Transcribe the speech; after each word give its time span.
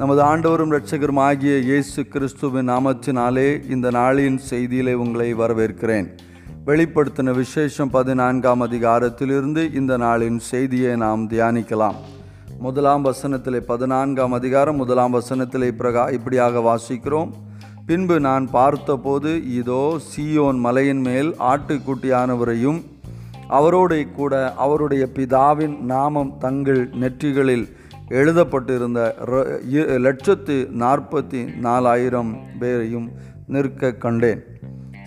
நமது 0.00 0.20
ஆண்டவரும் 0.22 0.70
இரட்சகரும் 0.72 1.18
ஆகிய 1.20 1.54
இயேசு 1.58 2.00
கிறிஸ்துவின் 2.12 2.68
நாமத்தினாலே 2.68 3.70
இந்த 3.70 3.88
நாளின் 3.90 4.38
செய்தியிலே 4.50 4.92
உங்களை 4.92 5.26
வரவேற்கிறேன். 5.34 6.06
வெளிப்படுத்தின 6.66 7.34
விசேஷம் 7.34 7.90
பதினான்காம் 7.90 8.62
அதிகாரத்திலிருந்து 8.66 9.62
இந்த 9.74 9.98
நாளின் 9.98 10.38
செய்தியை 10.50 10.96
நாம் 10.96 11.24
தியானிக்கலாம். 11.28 11.98
முதலாம் 12.58 13.04
வசனத்திலே 13.04 13.60
பதினான்காம் 13.72 14.32
அதிகாரம் 14.32 14.76
முதலாம் 14.76 15.16
வசனத்திலே 15.18 15.70
பிரகா 15.80 16.12
இப்படியாக 16.12 16.62
வாசிக்கிறோம். 16.68 17.32
பின்பு 17.86 18.20
நான் 18.20 18.46
பார்த்தபோது 18.50 19.32
இதோ 19.54 19.84
சீயோன் 20.10 20.60
மலையின் 20.68 21.00
மேல் 21.00 21.30
ஆட்டுக்குட்டியானவரையும் 21.52 22.80
அவரோடு 23.58 24.00
கூட 24.16 24.54
அவருடைய 24.64 25.04
பிதாவின் 25.18 25.76
நாமம் 25.92 26.32
தங்கள் 26.38 26.82
நெற்றிகளில் 27.00 27.66
எழுதப்பட்டிருந்த 28.18 29.00
லட்சத்து 30.06 30.56
நாற்பத்தி 30.82 31.40
நாலாயிரம் 31.66 32.32
பேரையும் 32.60 33.06
நிற்க 33.46 33.92
கண்டேன். 34.04 34.42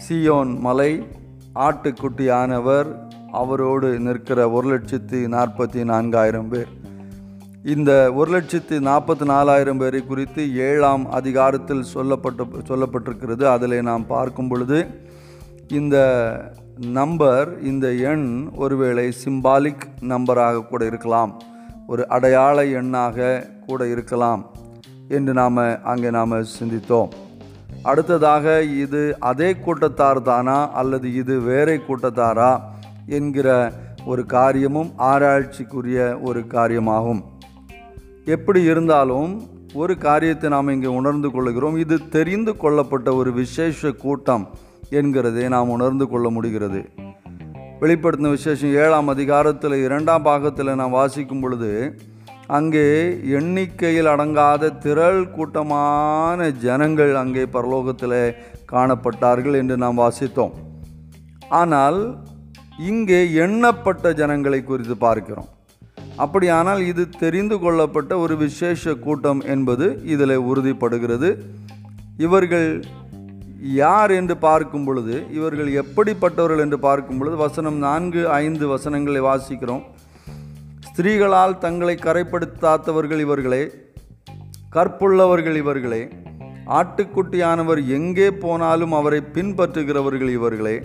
சியோன் 0.06 0.54
மலை 0.68 0.92
ஆட்டுக்குட்டியானவர் 1.56 2.90
அவரோடு 3.42 3.90
நிற்கிற 4.00 4.50
ஒரு 4.50 4.68
லட்சத்து 4.74 5.20
நாற்பத்தி 5.36 5.82
நான்காயிரம் 5.92 6.50
பேர். 6.54 6.72
இந்த 7.76 7.92
ஒரு 8.14 8.32
லட்சத்து 8.32 8.80
நாற்பத்தி 8.80 9.26
நாலாயிரம் 9.34 9.78
பேரை 9.78 10.02
குறித்து 10.06 10.44
ஏழாம் 10.70 11.06
அதிகாரத்தில் 11.12 11.90
சொல்லப்பட்ட 11.94 12.46
சொல்லப்பட்டிருக்கிறது. 12.70 13.44
அதில் 13.56 13.88
நாம் 13.90 14.12
பார்க்கும் 14.18 14.48
பொழுது 14.48 14.80
இந்த 15.68 15.98
நம்பர் 17.00 17.50
இந்த 17.72 17.88
எண் 18.12 18.28
ஒருவேளை 18.56 19.06
சிம்பாலிக் 19.24 19.86
நம்பராக 20.14 20.68
கூட 20.68 20.86
இருக்கலாம். 20.86 21.34
ஒரு 21.94 22.04
அடையாள 22.16 22.58
எண்ணாக 22.80 23.28
கூட 23.68 23.88
இருக்கலாம் 23.94 24.44
என்று 25.18 25.32
நாம் 25.42 25.60
அங்கே 25.92 26.10
நாம் 26.18 26.36
சிந்தித்தோம். 26.58 27.10
அடுத்ததாக 27.90 28.46
இது 28.84 29.02
அதே 29.30 29.50
கூட்டத்தார் 29.66 30.22
தானா 30.30 30.58
அல்லது 30.82 31.08
இது 31.22 31.36
வேறே 31.50 31.76
கூட்டத்தாரா 31.88 32.52
என்கிற 33.18 33.48
ஒரு 34.12 34.24
காரியமும் 34.36 34.90
ஆராய்ச்சிக்குரிய 35.12 36.00
ஒரு 36.28 36.42
காரியமாகும். 36.56 37.22
எப்படி 38.36 38.62
இருந்தாலும் 38.72 39.32
ஒரு 39.82 39.94
காரியத்தை 40.08 40.50
நாம் 40.56 40.74
இங்கே 40.76 40.92
உணர்ந்து 41.00 41.30
கொள்கிறோம் 41.36 41.78
இது 41.84 41.96
தெரிந்து 42.16 42.54
கொள்ளப்பட்ட 42.64 43.10
ஒரு 43.20 43.32
விசேஷ 43.42 43.92
கூட்டம் 44.04 44.46
என்கிறதை 45.00 45.46
நாம் 45.56 45.74
உணர்ந்து 45.78 46.08
கொள்ள 46.12 46.28
முடிகிறது. 46.38 46.82
வெளிப்படுத்தின 47.84 48.34
விசேஷம் 48.38 48.76
ஏழாம் 48.84 49.12
அதிகாரத்தில் 49.14 49.76
இரண்டாம் 49.86 50.26
பாகத்தில் 50.28 50.80
நாம் 50.82 50.98
வாசிக்கும் 51.00 51.42
பொழுது 51.44 51.72
அங்கே 52.58 52.88
எண்ணிக்கையில் 53.38 54.10
அடங்காத 54.12 54.70
திரள் 54.84 55.22
கூட்டமான 55.36 56.50
ஜனங்கள் 56.66 57.14
அங்கே 57.22 57.44
பரலோகத்தில் 57.56 58.20
காணப்பட்டார்கள் 58.72 59.58
என்று 59.62 59.76
நாம் 59.84 60.02
வாசித்தோம். 60.04 60.54
ஆனால் 61.62 62.00
இங்கே 62.92 63.20
எண்ணப்பட்ட 63.46 64.14
ஜனங்களை 64.22 64.60
குறித்து 64.64 64.96
பார்க்கிறோம். 65.06 65.50
அப்படியானால் 66.24 66.82
இது 66.92 67.04
தெரிந்து 67.24 67.58
கொள்ளப்பட்ட 67.64 68.14
ஒரு 68.24 68.36
விசேஷ 68.46 68.94
கூட்டம் 69.06 69.42
என்பது 69.54 69.86
இதில் 70.14 70.36
உறுதிப்படுகிறது. 70.50 71.30
இவர்கள் 72.26 72.68
யார் 73.64 74.12
என்று 74.12 74.38
பார்க்கும் 74.38 74.84
பொழுது 74.84 75.26
இவர்கள் 75.32 75.70
எப்படிப்பட்டவர்கள் 75.82 76.60
என்று 76.60 76.80
பார்க்கும் 76.80 77.18
பொழுது 77.18 77.36
வசனம் 77.36 77.78
நான்கு 77.78 78.30
ஐந்து 78.30 78.68
வசனங்களை 78.68 79.22
வாசிக்கிறோம். 79.22 79.84
ஸ்திரீகளால் 80.88 81.58
தங்களை 81.58 81.98
கரைப்படுத்தாத்தவர்கள் 82.02 83.20
இவர்களே 83.20 83.72
கற்புள்ளவர்கள் 84.76 85.56
இவர்களே 85.56 86.08
ஆட்டுக்குட்டியானவர் 86.68 87.88
எங்கே 87.88 88.32
போனாலும் 88.32 88.92
அவரை 88.92 89.22
பின்பற்றுகிறவர்கள் 89.34 90.30
இவர்களே. 90.30 90.84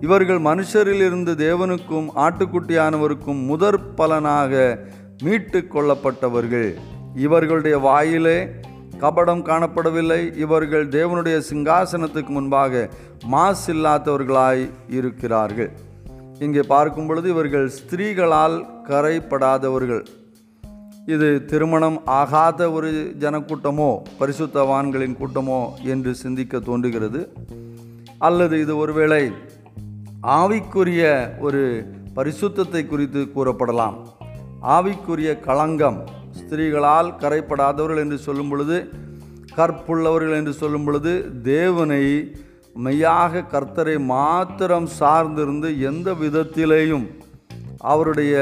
இவர்கள் 0.00 0.38
மனுஷரிலிருந்து 0.38 1.32
தேவனுக்கும் 1.46 2.08
ஆட்டுக்குட்டியானவருக்கும் 2.16 3.46
முதற் 3.46 3.96
பலனாக 3.96 4.78
மீட்டு 5.22 5.68
கொள்ளப்பட்டவர்கள். 5.74 6.74
இவர்களுடைய 7.14 7.78
வாயிலே 7.78 8.38
கபடம் 9.02 9.44
காணப்படவில்லை. 9.50 10.22
இவர்கள் 10.44 10.86
தேவனுடைய 10.96 11.36
சிங்காசனத்துக்கு 11.50 12.32
முன்பாக 12.38 12.82
மாசில்லாதவர்களாய் 13.34 14.64
இருக்கிறார்கள். 14.98 15.70
இங்கே 16.38 16.62
பார்க்கும் 16.72 17.06
பொழுது 17.06 17.28
இவர்கள் 17.28 17.66
ஸ்திரீகளால் 17.78 18.56
கரைப்படாதவர்கள். 18.88 20.02
இது 21.14 21.28
திருமணம் 21.50 21.98
ஆகாத 22.20 22.70
ஒரு 22.76 22.90
ஜனக்கூட்டமோ 23.22 23.90
பரிசுத்தவான்களின் 24.20 25.16
கூட்டமோ 25.20 25.60
என்று 25.92 26.12
சிந்திக்க 26.14 26.60
தோன்றுகிறது. 26.68 27.20
அல்லது 28.28 28.54
இது 28.60 28.74
ஒருவேளை 28.76 29.22
ஆவிக்குரிய 30.38 31.02
ஒரு 31.46 31.62
பரிசுத்தத்தை 32.16 32.82
குறித்து 32.86 33.20
கூறப்படலாம். 33.34 33.96
ஆவிக்குரிய 34.76 35.30
களங்கம் 35.48 35.98
ஸ்திரீகளால் 36.50 37.08
கரைப்படாதவர்கள் 37.22 38.00
என்று 38.02 38.16
சொல்லும் 38.18 38.48
பொழுது 38.48 38.76
கற்புள்ளவர்கள் 39.56 40.38
என்று 40.38 40.52
சொல்லும் 40.52 40.84
பொழுது 40.84 41.12
தேவனை 41.42 42.04
மெய்யாக 42.76 43.42
கர்த்தரை 43.52 43.94
மாத்திரம் 44.06 44.88
சார்ந்திருந்து 45.00 45.68
எந்த 45.90 46.10
விதத்திலேயும் 46.22 47.06
அவருடைய 47.92 48.34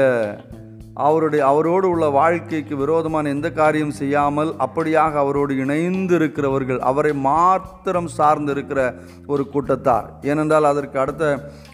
அவருடைய 1.03 1.41
அவரோடு 1.45 1.87
உள்ள 1.89 2.05
வாழ்க்கைக்கு 2.09 2.75
விரோதமான 2.77 3.29
எந்த 3.29 3.47
காரியம் 3.51 3.93
செய்யாமல் 3.99 4.51
அப்படியாக 4.65 5.13
அவரோடு 5.23 5.53
இணைந்து 5.57 6.15
இருக்கிறவர்கள் 6.15 6.79
அவரை 6.89 7.13
மாத்திரம் 7.27 8.09
சார்ந்து 8.17 8.51
இருக்கிற 8.51 8.81
ஒரு 9.27 9.45
கூட்டத்தார். 9.53 10.07
ஏனென்றால் 10.21 10.71
அதற்கு 10.71 10.99
அடுத்த 10.99 11.25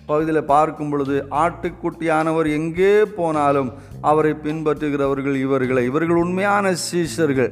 பகுதியில் 0.09 0.49
பார்க்கும் 0.53 0.91
பொழுது 0.91 1.16
ஆட்டுக்குட்டியானவர் 1.43 2.47
எங்கே 2.59 2.95
போனாலும் 3.19 3.69
அவரை 4.11 4.33
பின்பற்றுகிறவர்கள் 4.45 5.38
இவர்களை 5.45 5.83
இவர்கள் 5.91 6.23
உண்மையான 6.23 6.73
சீஷர்கள். 6.88 7.51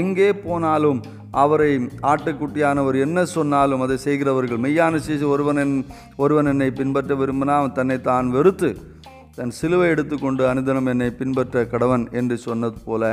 எங்கே 0.00 0.30
போனாலும் 0.46 1.00
அவரை 1.42 1.70
ஆட்டுக்குட்டியானவர் 2.10 2.96
என்ன 3.04 3.18
சொன்னாலும் 3.36 3.82
அதை 3.84 3.96
செய்கிறவர்கள். 4.06 4.60
மெய்யான 4.64 4.98
சீசு 5.06 5.24
ஒருவன் 5.34 5.60
என் 5.62 5.76
ஒருவன் 6.24 6.50
என்னை 6.52 6.68
பின்பற்ற 6.80 7.14
விரும்பினா 7.22 7.54
அவன் 7.60 7.78
தன்னை 7.78 7.98
தான் 8.10 8.28
வெறுத்து 8.36 8.70
தன் 9.38 9.54
சிலுவை 9.58 9.86
எடுத்துக்கொண்டு 9.94 10.42
அனுதினம் 10.50 10.90
என்னை 10.92 11.08
பின்பற்ற 11.20 11.64
கடவன் 11.72 12.04
என்று 12.20 12.36
சொன்னது 12.46 12.78
போல 12.88 13.04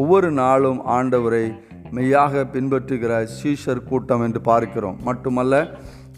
ஒவ்வொரு 0.00 0.28
நாளும் 0.42 0.80
ஆண்டவரை 0.96 1.44
மெய்யாக 1.96 2.44
பின்பற்றுகிற 2.54 3.12
சீஷர் 3.36 3.86
கூட்டம் 3.90 4.24
என்று 4.26 4.40
பார்க்கிறோம். 4.50 4.98
மட்டுமல்ல 5.08 5.54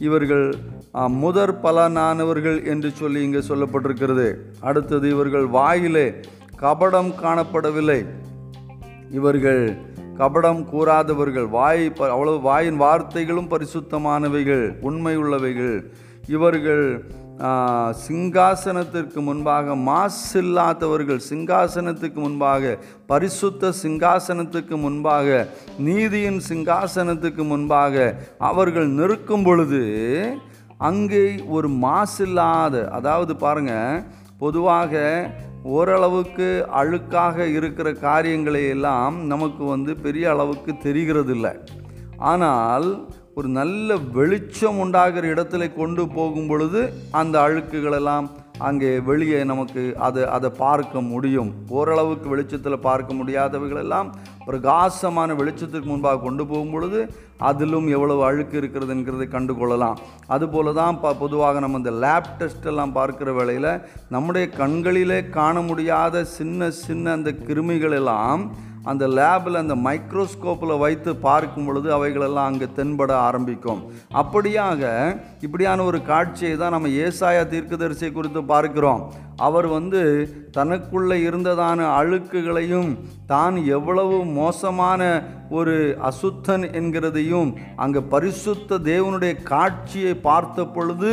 இவர்கள் 0.00 0.54
முதற் 0.92 1.58
பலனானவர்கள் 1.62 2.66
என்று 2.66 2.90
சொல்லி 2.90 3.22
இங்கே 3.22 3.38
சொல்லப்பட்டிருக்கிறது. 3.38 4.34
அடுத்தது 4.60 5.08
இவர்கள் 5.08 5.46
வாயிலே 5.46 6.14
கபடம் 6.60 7.14
காணப்படவில்லை. 7.22 8.06
இவர்கள் 9.10 9.76
கபடம் 10.18 10.64
கூறாதவர்கள் 10.72 11.48
வாய் 11.48 11.90
ப- 11.90 12.10
அவ்வளவு 12.10 12.40
வாயின் 12.40 12.80
வார்த்தைகளும் 12.80 13.48
பரிசுத்தமானவைகள் 13.48 14.80
உண்மை 14.80 15.18
உள்ளவைகள் 15.18 15.90
இவர்கள் 16.26 17.04
சிங்காசனத்திற்கு 18.00 19.20
முன்பாக 19.20 19.74
மாசில்லாதவர்கள் 19.86 21.20
சிங்காசனத்துக்கு 21.28 22.20
முன்பாக 22.20 22.72
பரிசுத்த 23.06 23.72
சிங்காசனத்துக்கு 23.82 24.76
முன்பாக 24.76 25.46
நீதியின் 25.78 26.40
சிங்காசனத்துக்கு 26.48 27.44
முன்பாக 27.44 28.14
அவர்கள் 28.38 28.88
நிற்கும் 28.90 29.42
பொழுது 29.42 29.82
அங்கே 30.78 31.24
ஒரு 31.48 31.68
மாசில்லாத 31.68 32.88
அதாவது 32.90 33.36
பாருங்கள் 33.36 34.02
பொதுவாக 34.38 35.02
ஓரளவுக்கு 35.62 36.48
அழுக்காக 36.72 37.46
இருக்கிற 37.46 37.92
காரியங்களை 37.92 38.68
எல்லாம் 38.68 39.26
நமக்கு 39.26 39.64
வந்து 39.64 39.96
பெரிய 39.96 40.30
அளவுக்கு 40.30 40.76
தெரிகிறது 40.76 41.34
இல்லை 41.34 41.52
ஆனால் 42.18 42.86
ஒரு 43.36 43.48
நல்ல 43.48 43.96
வெளிச்சம் 43.96 44.78
உண்டாகிற 44.78 45.26
இடத்துல 45.34 45.74
கொண்டு 45.74 46.08
போகும் 46.08 46.46
பொழுது 46.46 46.80
அந்த 47.10 47.40
அழுக்குகளெல்லாம் 47.40 48.26
அங்கே 48.58 49.00
வெளியே 49.00 49.44
நமக்கு 49.44 49.94
அதை 49.98 50.22
அதை 50.26 50.50
பார்க்க 50.58 51.00
முடியும். 51.00 51.54
ஓரளவுக்கு 51.68 52.28
வெளிச்சத்தில் 52.28 52.78
பார்க்க 52.78 53.14
முடியாதவைகளெல்லாம் 53.14 54.08
பிரகாசமான 54.44 55.34
வெளிச்சத்துக்கு 55.34 55.88
முன்பாக 55.88 56.20
கொண்டு 56.20 56.46
போகும் 56.46 56.70
பொழுது 56.70 57.00
அதிலும் 57.40 57.88
எவ்வளவு 57.88 58.24
அழுக்கு 58.24 58.56
இருக்கிறதுங்கிறதை 58.60 59.28
கண்டு 59.28 59.54
கொள்ளலாம் 59.54 60.00
அதுபோல 60.26 60.72
தான் 60.72 61.00
ப 61.00 61.14
பொதுவாக 61.14 61.60
நம்ம 61.60 61.78
இந்த 61.78 61.90
லேப் 61.90 62.30
டெஸ்ட்டெல்லாம் 62.38 62.94
பார்க்குற 62.94 63.32
வேளையில் 63.34 63.70
நம்முடைய 64.08 64.46
கண்களிலே 64.56 65.30
காண 65.30 65.60
முடியாத 65.60 66.24
சின்ன 66.24 66.70
சின்ன 66.70 67.12
அந்த 67.12 67.30
கிருமிகளெல்லாம் 67.30 67.98
எல்லாம் 68.00 68.69
அந்த 68.84 69.04
லேபில் 69.08 69.60
அந்த 69.62 69.74
மைக்ரோஸ்கோப்பில் 69.86 70.78
வைத்து 70.78 71.10
பார்க்கும் 71.16 71.66
பொழுது 71.66 71.88
அவைகளெல்லாம் 71.92 72.48
அங்கே 72.50 72.68
தென்பட 72.76 73.12
ஆரம்பிக்கும். 73.28 73.80
அப்படியாக 74.20 74.82
இப்படியான 75.46 75.84
ஒரு 75.84 75.98
காட்சியை 76.02 76.56
தான் 76.56 76.74
நம்ம 76.76 76.88
ஏசாயா 76.88 77.42
தீர்க்கதரிசியை 77.54 78.12
குறித்து 78.12 78.42
பார்க்கிறோம். 78.44 79.02
அவர் 79.46 79.68
வந்து 79.76 80.02
தனக்குள்ளே 80.56 81.16
இருந்ததான 81.26 81.80
அழுக்குகளையும் 81.98 82.90
தான் 83.32 83.56
எவ்வளவு 83.76 84.16
மோசமான 84.38 85.02
ஒரு 85.58 85.74
அசுத்தன் 86.08 86.64
என்கிறதையும் 86.78 87.50
அங்கே 87.82 88.00
பரிசுத்த 88.12 88.78
தேவனுடைய 88.88 89.32
காட்சியை 89.50 90.14
பார்த்த 90.26 90.64
பொழுது 90.76 91.10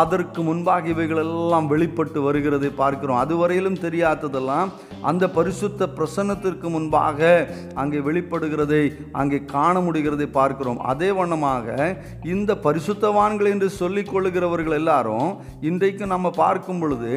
அதற்கு 0.00 0.40
முன்பாக 0.48 0.88
இவைகளெல்லாம் 0.92 1.68
வெளிப்பட்டு 1.72 2.18
வருகிறதை 2.26 2.70
பார்க்கிறோம். 2.80 3.20
அதுவரையிலும் 3.24 3.78
தெரியாததெல்லாம் 3.84 4.70
அந்த 5.10 5.24
பரிசுத்த 5.36 5.88
பிரசன்னத்திற்கு 5.98 6.68
முன்பாக 6.74 7.28
அங்கே 7.82 8.00
வெளிப்படுகிறதை 8.08 8.82
அங்கே 9.20 9.38
காண 9.54 9.74
முடிகிறதை 9.86 10.28
பார்க்கிறோம். 10.38 10.80
அதே 10.92 11.10
வண்ணமாக 11.18 11.66
இந்த 12.34 12.58
பரிசுத்தவான்கள் 12.66 13.52
என்று 13.54 13.70
சொல்லிக் 13.80 14.10
கொள்ளுகிறவர்கள் 14.12 14.78
எல்லாரும் 14.80 15.28
இன்றைக்கு 15.70 16.06
நம்ம 16.14 16.32
பார்க்கும் 16.42 16.82
பொழுது 16.82 17.12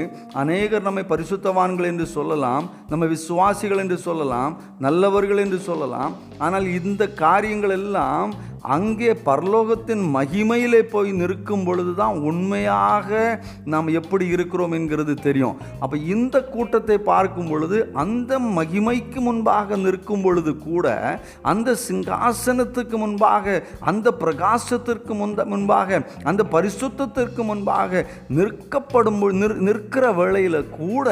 அநேகர் 0.51 0.85
நம்மை 0.85 1.03
பரிசுத்தவான்கள் 1.09 1.87
என்று 1.89 2.05
சொல்லலாம் 2.15 2.65
நம்ம 2.91 3.03
விசுவாசிகள் 3.05 3.81
என்று 3.83 3.97
சொல்லலாம் 4.05 4.53
நல்லவர்கள் 4.85 5.41
என்று 5.43 5.59
சொல்லலாம். 5.67 6.13
ஆனால் 6.45 6.65
இந்த 6.79 7.03
காரியங்கள் 7.23 7.73
எல்லாம் 7.79 8.31
அங்கே 8.61 9.11
பரலோகத்தின் 9.25 10.03
மகிமையிலே 10.15 10.81
போய் 10.81 11.11
நிற்கும் 11.11 11.63
பொழுது 11.63 11.93
தான் 11.95 12.19
உண்மையாக 12.19 13.09
நாம் 13.65 13.87
எப்படி 13.87 14.27
இருக்கிறோம் 14.27 14.71
என்கிறது 14.71 15.13
தெரியும். 15.13 15.55
அப்போ 15.79 15.97
இந்த 15.97 16.43
கூட்டத்தை 16.43 16.97
பார்க்கும் 16.97 17.49
பொழுது 17.49 17.91
அந்த 17.93 18.39
மகிமைக்கு 18.39 19.21
முன்பாக 19.21 19.75
நிற்கும் 19.75 20.21
பொழுது 20.21 20.57
கூட 20.57 20.95
அந்த 21.41 21.75
சிங்காசனத்துக்கு 21.87 22.97
முன்பாக 22.97 23.63
அந்த 23.79 24.11
பிரகாசத்திற்கு 24.11 25.13
முந்த 25.13 25.45
முன்பாக 25.45 26.01
அந்த 26.23 26.43
பரிசுத்தத்திற்கு 26.51 27.43
முன்பாக 27.43 28.05
நிற்கப்படும் 28.27 29.19
நிற்கிற 29.67 30.11
வேளையில் 30.11 30.69
கூட 30.69 31.09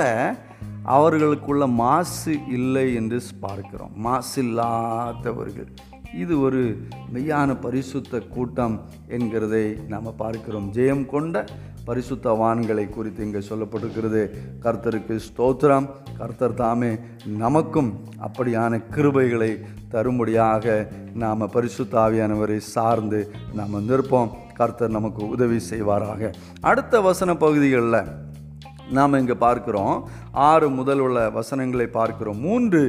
அவர்களுக்குள்ள 0.83 1.67
மாசு 1.67 2.33
இல்லை 2.47 2.95
என்று 2.95 3.21
பார்க்கிறோம். 3.41 3.91
மாசு 3.95 4.41
இல்லாதவர்கள் 4.43 5.88
இது 6.13 6.41
ஒரு 6.41 6.77
மெய்யான 7.13 7.61
பரிசுத்த 7.61 8.19
கூட்டம் 8.19 8.81
என்கிறதை 9.09 9.87
நாம் 9.87 10.15
பார்க்கிறோம். 10.15 10.71
ஜெயம் 10.73 11.05
கொண்ட 11.05 11.45
பரிசுத்தவான்களை 11.85 12.89
குறித்து 12.89 13.23
இங்கே 13.25 13.37
சொல்லப்பட்டிருக்கிறது. 13.37 14.29
கர்த்தருக்கு 14.61 15.19
ஸ்தோத்திரம். 15.27 15.89
கர்த்தர் 16.17 16.53
தாமே 16.53 16.97
நமக்கும் 17.25 17.99
அப்படியான 18.21 18.81
கிருபைகளை 18.91 19.65
தரும்படியாக 19.91 20.87
நாம் 21.13 21.41
பரிசுத்தாவியானவரை 21.41 22.57
சார்ந்து 22.57 23.31
நாம் 23.53 23.89
நிற்போம். 23.89 24.29
கர்த்தர் 24.53 24.89
நமக்கு 24.89 25.27
உதவி 25.27 25.59
செய்வாராக. 25.69 26.33
அடுத்த 26.61 27.01
வசன 27.01 27.35
பகுதிகளில் 27.35 28.27
நாம் 28.97 29.17
இங்கே 29.19 29.35
பார்க்குறோம். 29.45 29.95
ஆறு 30.31 30.69
முதல் 30.69 30.99
உள்ள 30.99 31.29
வசனங்களை 31.29 31.87
பார்க்கிறோம். 31.87 32.39
மூன்று 32.39 32.81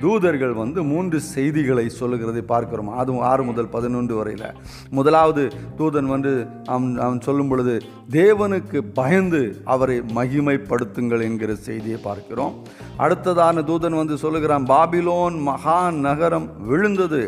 தூதர்கள் 0.00 0.52
வந்து 0.52 0.82
மூன்று 0.82 1.20
செய்திகளை 1.20 1.88
சொல்லுகிறதை 1.88 2.42
பார்க்கிறோம். 2.42 2.90
அதுவும் 3.00 3.24
ஆறு 3.30 3.44
முதல் 3.44 3.72
பதினொன்று 3.76 4.14
வரையில். 4.14 4.46
முதலாவது 4.90 5.44
தூதன் 5.78 6.10
வந்து 6.14 6.32
அவன் 6.66 6.98
அவன் 6.98 7.20
சொல்லும் 7.20 7.48
பொழுது 7.48 7.74
தேவனுக்கு 8.10 8.80
பயந்து 8.94 9.42
அவரை 9.64 9.98
மகிமைப்படுத்துங்கள் 10.14 11.26
என்கிற 11.28 11.54
செய்தியை 11.54 12.00
பார்க்கிறோம். 12.08 12.54
அடுத்ததான 12.98 13.64
தூதன் 13.70 14.00
வந்து 14.02 14.16
சொல்லுகிறான் 14.16 14.66
பாபிலோன் 14.66 15.38
மகா 15.42 15.90
நகரம் 15.90 16.48
விழுந்தது. 16.66 17.22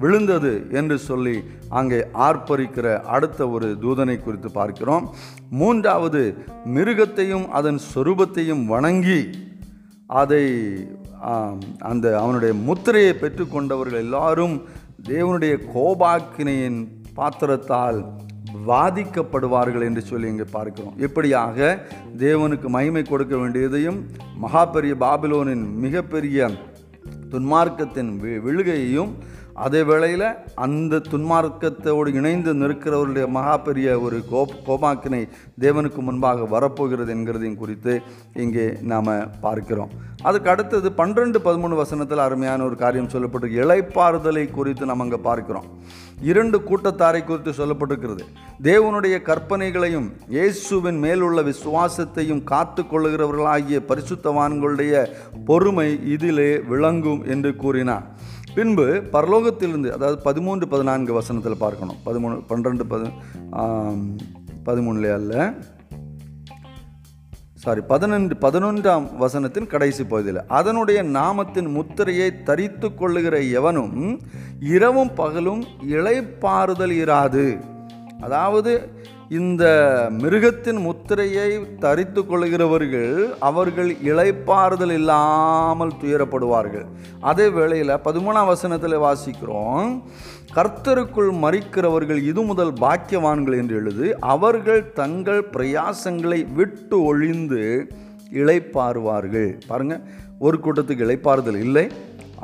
விழுந்தது 0.00 0.66
என்று 0.70 0.98
சொல்லி 0.98 1.36
அங்கே 1.68 2.06
ஆர்ப்பரிக்கிற 2.18 2.86
அடுத்த 3.08 3.48
ஒரு 3.48 3.78
தூதனை 3.82 4.20
குறித்து 4.20 4.50
பார்க்கிறோம். 4.50 5.04
மூன்றாவது 5.50 6.22
மிருகத்தையும் 6.74 7.48
அதன் 7.50 7.80
சொரூபத்தையும் 7.94 8.64
வணங்கி 8.64 9.20
அதை 10.10 10.44
அந்த 11.82 12.20
அவனுடைய 12.20 12.54
முத்திரையை 12.60 13.14
பெற்றுக்கொண்டவர்கள் 13.14 13.98
எல்லாரும் 13.98 14.54
தேவனுடைய 15.08 15.54
கோபாக்கினையின் 15.74 16.80
பாத்திரத்தால் 17.14 17.98
வாதிக்கப்படுவார்கள் 18.66 19.82
என்று 19.82 20.02
சொல்லி 20.02 20.28
இங்கே 20.28 20.44
பார்க்கிறோம். 20.50 20.94
இப்படியாக 20.98 21.58
தேவனுக்கு 22.18 22.68
மகிமை 22.68 23.02
கொடுக்க 23.02 23.36
வேண்டியதையும் 23.36 23.98
மகா 24.36 24.64
பெரிய 24.66 24.94
பாபிலோனின் 25.00 25.64
மிகப்பெரிய 25.76 26.40
துன்மார்க்கத்தின் 27.30 28.10
வி- 28.20 28.40
விழுகையையும் 28.46 29.12
அதே 29.64 29.80
வேளையில் 29.90 30.26
அந்த 30.64 31.00
துன்மார்க்கத்தோடு 31.12 32.10
இணைந்து 32.18 32.50
நிற்கிறவருடைய 32.60 33.26
மகா 33.36 33.56
பெரிய 33.66 33.88
ஒரு 34.06 34.18
கோப் 34.30 34.54
கோபாக்கினை 34.68 35.22
தேவனுக்கு 35.64 36.00
முன்பாக 36.08 36.46
வரப்போகிறது 36.54 37.10
என்கிறதையும் 37.16 37.60
குறித்து 37.62 37.94
இங்கே 38.44 38.66
நாம் 38.92 39.10
பார்க்கிறோம். 39.46 39.90
அதுக்கு 40.28 40.48
அடுத்தது 40.52 40.88
பன்னிரெண்டு 41.00 41.38
பதிமூணு 41.46 41.74
வசனத்தில் 41.82 42.24
அருமையான 42.26 42.64
ஒரு 42.68 42.76
காரியம் 42.82 43.12
சொல்லப்பட்டு 43.14 43.48
இளைப்பாறுதலை 43.60 44.44
குறித்து 44.58 44.90
நம்ம 44.90 45.04
அங்கே 45.06 45.20
பார்க்கிறோம். 45.28 45.68
இரண்டு 46.30 46.56
கூட்டத்தாரை 46.68 47.20
குறித்து 47.24 47.52
சொல்லப்பட்டிருக்கிறது. 47.60 48.24
தேவனுடைய 48.68 49.16
கற்பனைகளையும் 49.28 50.08
இயேசுவின் 50.36 50.98
மேலுள்ள 51.04 51.40
விசுவாசத்தையும் 51.50 52.42
காத்து 52.52 52.82
கொள்ளுகிறவர்களாகிய 52.82 53.80
பரிசுத்தவான்களுடைய 53.90 55.04
பொறுமை 55.50 55.88
இதிலே 56.14 56.50
விளங்கும் 56.72 57.22
என்று 57.34 57.52
கூறினார். 57.64 58.06
பின்பு 58.54 58.86
பரலோகத்திலிருந்து 59.12 59.90
அதாவது 59.90 60.22
பதிமூன்று 60.22 60.68
பதினான்கு 60.68 61.12
வசனத்தில் 61.12 61.56
பார்க்கணும். 61.58 61.96
பதிமூணு 62.06 62.42
பன்னிரெண்டு 62.46 62.86
பதி 62.86 63.08
பதிமூணுலே 64.66 65.12
அல்ல. 65.12 65.52
சாரி 67.54 67.80
பதினெண்டு 67.88 68.34
பதினொன்றாம் 68.40 69.06
வசனத்தின் 69.20 69.66
கடைசி 69.66 70.04
பகுதியில். 70.04 70.46
அதனுடைய 70.46 71.02
நாமத்தின் 71.02 71.68
முத்திரையை 71.72 72.42
தரித்து 72.42 72.94
கொள்ளுகிற 72.94 73.40
எவனும் 73.40 74.20
இரவும் 74.60 75.14
பகலும் 75.14 75.64
இலைப்பாறுதல் 75.88 76.96
இராது. 77.02 77.46
அதாவது 78.20 78.72
இந்த 79.38 79.64
மிருகத்தின் 80.22 80.78
முத்திரையை 80.84 81.50
தரித்து 81.78 82.20
கொள்கிறவர்கள் 82.26 83.12
அவர்கள் 83.48 83.90
இழைப்பாறுதல் 84.04 84.94
இல்லாமல் 84.96 85.92
துயரப்படுவார்கள். 86.02 86.86
அதே 87.20 87.46
வேளையில் 87.48 87.92
பதிமூணாம் 88.06 88.50
வசனத்தில் 88.52 89.04
வாசிக்கிறோம் 89.04 89.92
கர்த்தருக்குள் 90.56 91.30
மறிக்கிறவர்கள் 91.44 92.20
இது 92.22 92.42
முதல் 92.42 92.72
பாக்கியவான்கள் 92.80 93.56
என்று 93.58 93.76
எழுது 93.76 94.06
அவர்கள் 94.34 94.82
தங்கள் 94.92 95.42
பிரயாசங்களை 95.54 96.40
விட்டு 96.58 96.98
ஒழிந்து 97.02 97.62
இழைப்பாறுவார்கள் 98.40 99.50
பாருங்கள் 99.68 100.02
ஒரு 100.38 100.58
கூட்டத்துக்கு 100.64 101.06
இழைப்பாறுதல் 101.08 101.60
இல்லை 101.66 101.86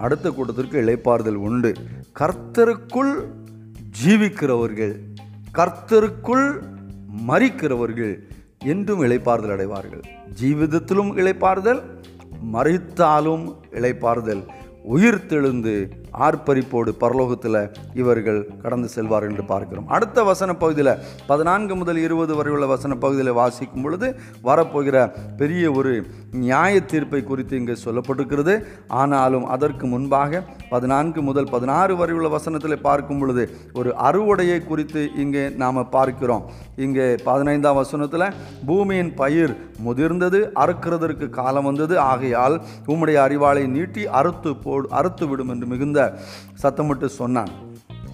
அடுத்த 0.05 0.31
கூட்டத்திற்கு 0.31 0.78
இளைப்பாறுதல் 0.85 1.43
உண்டு. 1.49 1.73
கர்த்தருக்குள் 2.21 3.12
ஜீவிக்கிறவர்கள் 4.00 4.97
கர்த்தருக்குள் 5.52 6.47
மறிக்கிறவர்கள் 7.28 8.14
என்றும் 8.64 9.02
இழைப்பாறுதல் 9.02 9.52
அடைவார்கள். 9.52 10.04
ஜீவிதத்திலும் 10.40 11.11
இழைப்பாறுதல் 11.16 11.82
மறித்தாலும் 12.52 13.44
இழைப்பாறுதல் 13.70 14.46
உயிர் 14.95 15.26
தெழுந்து 15.31 15.75
ஆர்ப்பரிப்போடு 16.26 16.90
பரலோகத்தில் 17.00 17.59
இவர்கள் 18.00 18.38
கடந்து 18.62 18.88
செல்வார்கள் 18.95 19.31
என்று 19.33 19.45
பார்க்கிறோம். 19.50 19.88
அடுத்த 19.95 20.19
வசன 20.28 20.50
பகுதியில் 20.62 20.90
பதினான்கு 21.31 21.75
முதல் 21.81 21.99
இருபது 22.05 22.35
வரை 22.38 22.52
உள்ள 22.52 22.66
வசன 22.66 22.97
பகுதியில் 23.05 23.38
வாசிக்கும் 23.40 23.85
பொழுது 23.87 24.09
வரப்போகிற 24.49 24.97
பெரிய 25.40 25.64
ஒரு 25.78 25.93
நியாய 26.45 26.75
தீர்ப்பை 26.93 27.21
குறித்து 27.23 27.55
இங்கே 27.61 27.76
சொல்லப்பட்டிருக்கிறது. 27.85 28.55
ஆனாலும் 29.00 29.47
அதற்கு 29.57 29.87
முன்பாக 29.95 30.43
பதினான்கு 30.75 31.23
முதல் 31.28 31.50
பதினாறு 31.55 31.97
வரை 31.97 32.14
உள்ள 32.19 32.31
வசனத்தில் 32.37 32.85
பார்க்கும் 32.88 33.21
பொழுது 33.23 33.45
ஒரு 33.81 33.93
அறுவடையை 34.09 34.59
குறித்து 34.71 35.02
இங்கே 35.25 35.45
நாம் 35.64 35.83
பார்க்கிறோம். 35.97 36.47
இங்கே 36.87 37.09
பதினைந்தாம் 37.28 37.81
வசனத்தில் 37.83 38.26
பூமியின் 38.71 39.12
பயிர் 39.23 39.55
முதிர்ந்தது 39.88 40.40
அறுக்கிறதற்கு 40.64 41.28
காலம் 41.40 41.69
வந்தது. 41.71 41.95
ஆகையால் 42.12 42.59
உம்முடைய 42.93 43.19
அறிவாளை 43.26 43.66
நீட்டி 43.76 44.02
அறுத்து 44.21 44.50
போ 44.57 44.75
அறுத்து 44.99 45.28
விடும் 45.28 45.49
என்று 45.49 45.66
மிகுந்த 45.66 46.00
சத்தமிட்டு 46.62 47.09
சொன்னான். 47.21 47.52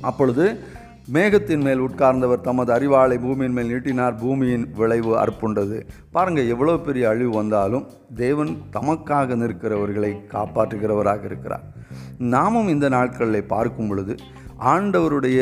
அப்பொழுது 0.00 0.46
மேகத்தின் 1.12 1.64
மேல் 1.66 1.80
உட்கார்ந்தவர் 1.80 2.44
தமது 2.48 2.70
அறிவாளை 2.72 3.16
பூமியின் 3.18 3.52
மேல் 3.52 3.70
நீட்டினார். 3.70 4.14
பூமியின் 4.14 4.66
விளைவு 4.76 5.12
அற்புண்டது 5.18 5.78
பாருங்க 6.12 6.40
எவ்வளோ 6.40 6.74
பெரிய 6.76 7.08
அழிவு 7.08 7.30
வந்தாலும் 7.30 7.86
தேவன் 8.14 8.52
தமக்காக 8.72 9.36
நிற்கிறவர்களை 9.42 10.12
காப்பாற்றுகிறவராக 10.34 11.24
இருக்கிறார். 11.24 11.64
நாமும் 12.18 12.68
இந்த 12.68 12.88
நாட்களில் 12.88 13.50
பார்க்கும் 13.54 13.88
பொழுது 13.88 14.14
ஆண்டவருடைய 14.72 15.40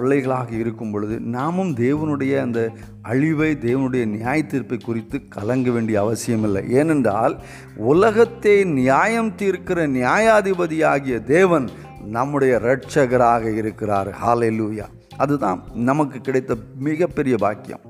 பிள்ளைகளாக 0.00 0.50
இருக்கும் 0.50 0.90
பொழுது 0.90 1.20
நாமும் 1.20 1.74
தேவனுடைய 1.74 2.40
அந்த 2.40 2.70
அழிவை 3.02 3.58
தேவனுடைய 3.60 4.06
நியாய 4.06 4.42
தீர்ப்பை 4.42 4.78
குறித்து 4.78 5.28
கலங்க 5.28 5.70
வேண்டிய 5.70 6.00
அவசியமில்லை. 6.00 6.70
ஏனென்றால் 6.70 7.38
உலகத்தை 7.76 8.64
நியாயம் 8.64 9.32
தீர்க்கிற 9.38 9.86
நியாயாதிபதியாகிய 9.88 11.24
தேவன் 11.24 11.68
நம்முடைய 12.04 12.60
இரட்சகராக 12.62 13.54
இருக்கிறார். 13.54 14.16
ஹalleluya. 14.26 14.86
அதுதான் 15.16 15.62
நமக்கு 15.74 16.20
கிடைத்த 16.20 16.56
மிகப்பெரிய 16.78 17.36
பாக்கியம். 17.36 17.80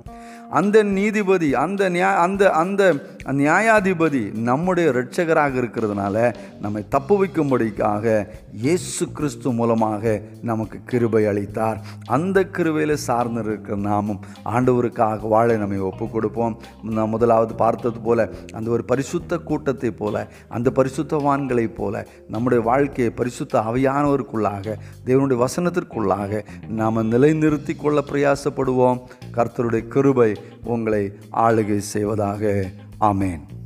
அந்த 0.50 0.82
நீதிபதி 0.82 1.54
அந்த 1.54 1.90
நியா 1.90 2.14
அந்த 2.14 2.50
அந்த 2.50 2.94
நியாயாதிபதி 3.24 4.20
நம்முடைய 4.32 4.90
இரட்சகராக 4.90 5.60
இருக்கிறதுனால 5.60 6.34
நம்மை 6.60 6.88
தப்பு 6.88 7.24
வைக்கும்படிக்காக 7.24 8.26
இயேசு 8.52 9.12
கிறிஸ்து 9.12 9.52
மூலமாக 9.52 10.22
நமக்கு 10.42 10.78
கிருபை 10.84 11.26
அளித்தார். 11.26 11.80
அந்த 12.06 12.44
கிருபையில் 12.44 12.94
சார்ந்து 12.94 13.42
இருக்கிற 13.42 13.76
நாமும் 13.76 14.20
ஆண்டவருக்காக 14.44 15.28
வாழ 15.28 15.56
நம்மை 15.56 15.78
ஒப்பு 15.78 16.08
கொடுப்போம் 16.08 16.58
நான் 16.82 17.08
முதலாவது 17.08 17.54
பார்த்தது 17.54 18.00
போல 18.00 18.28
அந்த 18.52 18.70
ஒரு 18.70 18.84
பரிசுத்த 18.84 19.38
கூட்டத்தை 19.38 19.90
போல 19.90 20.26
அந்த 20.48 20.72
பரிசுத்தவான்களைப் 20.74 21.74
போல 21.74 22.06
நம்முடைய 22.28 22.64
வாழ்க்கையை 22.64 23.12
பரிசுத்த 23.12 23.60
அவையானவருக்குள்ளாக 23.60 24.76
தேவனுடைய 25.06 25.44
வசனத்திற்குள்ளாக 25.46 26.44
நாம் 26.68 27.10
நிலைநிறுத்தி 27.12 27.76
கொள்ள 27.76 28.02
பிரயாசப்படுவோம். 28.12 29.00
கர்த்தருடைய 29.36 29.88
கிருபை 29.88 30.36
உங்களை 30.64 31.12
ஆளுகை 31.32 31.76
செய்வதாக. 31.76 32.64
Amen. 33.00 33.59